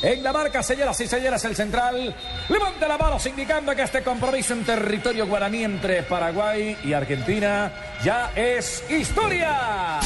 [0.00, 2.14] En la marca, señoras y señores, el central
[2.48, 7.72] levanta la mano indicando que este compromiso en territorio guaraní entre Paraguay y Argentina
[8.04, 9.98] ya es historia.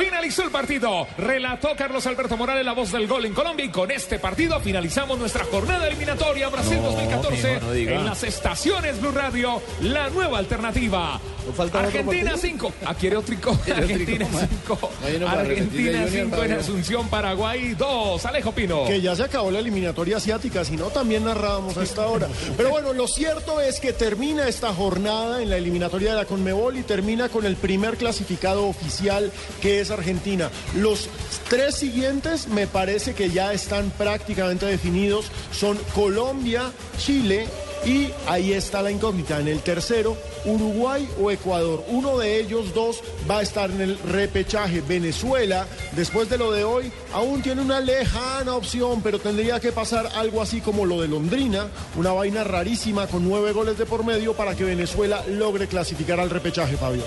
[0.00, 1.06] Finalizó el partido.
[1.18, 3.66] Relató Carlos Alberto Morales la voz del gol en Colombia.
[3.66, 7.94] Y con este partido finalizamos nuestra jornada eliminatoria Brasil No, 2014 mijo, no diga.
[7.96, 9.60] en las estaciones Blue Radio.
[9.82, 11.20] La nueva alternativa.
[11.48, 12.36] otro Argentina partido?
[12.36, 12.72] 5.
[12.86, 13.50] Aquí era Otrico.
[13.76, 14.90] Argentina 5.
[15.04, 16.52] Hay uno para repetir de Argentina Junior 5 en.
[16.52, 18.26] Asunción, Paraguay 2.
[18.26, 18.84] Alejo Pino.
[18.86, 22.28] Que ya se acabó la eliminatoria asiática, si no también narrábamos a esta hora.
[22.56, 26.78] Pero bueno, lo cierto es que termina esta jornada en la eliminatoria de la Conmebol
[26.78, 30.50] y termina con el primer clasificado oficial que es Argentina.
[30.76, 31.08] Los
[31.48, 35.26] tres siguientes me parece que ya están prácticamente definidos.
[35.52, 37.46] Son Colombia, Chile
[37.84, 39.40] y ahí está la incógnita.
[39.40, 41.84] En el tercero, Uruguay o Ecuador.
[41.88, 44.82] Uno de ellos dos va a estar en el repechaje.
[44.82, 50.08] Venezuela, después de lo de hoy, aún tiene una lejana opción, pero tendría que pasar
[50.14, 54.34] algo así como lo de Londrina, una vaina rarísima con nueve goles de por medio
[54.34, 57.02] para que Venezuela logre clasificar al repechaje, Fabio.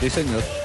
[0.00, 0.59] Sí, señor.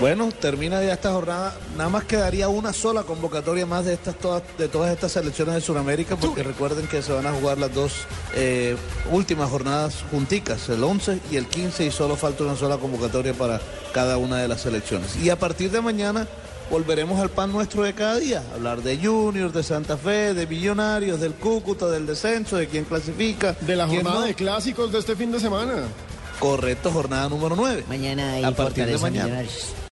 [0.00, 1.54] Bueno, termina ya esta jornada.
[1.76, 5.60] Nada más quedaría una sola convocatoria más de estas todas, de todas estas selecciones de
[5.60, 7.92] Sudamérica, porque recuerden que se van a jugar las dos
[8.34, 8.76] eh,
[9.12, 13.60] últimas jornadas junticas, el 11 y el 15, y solo falta una sola convocatoria para
[13.92, 15.16] cada una de las selecciones.
[15.16, 16.26] Y a partir de mañana
[16.70, 21.20] volveremos al pan nuestro de cada día, hablar de Junior, de Santa Fe, de Millonarios,
[21.20, 24.26] del Cúcuta, del descenso, de quién clasifica, De la jornada no.
[24.26, 25.74] de clásicos de este fin de semana.
[26.38, 27.84] Correcto, jornada número 9.
[27.86, 29.24] Mañana hay a partir de mañana.
[29.26, 29.74] Millonarios.